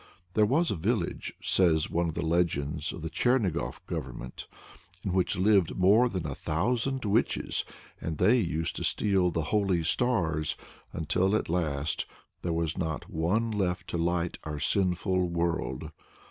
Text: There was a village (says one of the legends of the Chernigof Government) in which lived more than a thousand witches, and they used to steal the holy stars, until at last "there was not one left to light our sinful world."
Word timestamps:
There 0.33 0.47
was 0.47 0.71
a 0.71 0.75
village 0.75 1.31
(says 1.43 1.91
one 1.91 2.07
of 2.09 2.15
the 2.15 2.25
legends 2.25 2.91
of 2.91 3.03
the 3.03 3.09
Chernigof 3.11 3.85
Government) 3.85 4.47
in 5.03 5.13
which 5.13 5.37
lived 5.37 5.77
more 5.77 6.09
than 6.09 6.25
a 6.25 6.33
thousand 6.33 7.05
witches, 7.05 7.65
and 8.01 8.17
they 8.17 8.39
used 8.39 8.77
to 8.77 8.83
steal 8.83 9.29
the 9.29 9.43
holy 9.53 9.83
stars, 9.83 10.55
until 10.91 11.35
at 11.35 11.49
last 11.49 12.07
"there 12.41 12.51
was 12.51 12.79
not 12.79 13.11
one 13.11 13.51
left 13.51 13.87
to 13.89 13.99
light 13.99 14.39
our 14.43 14.57
sinful 14.57 15.29
world." 15.29 15.91